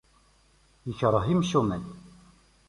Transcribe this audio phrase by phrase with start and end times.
[0.89, 1.83] Ikreh imcumen.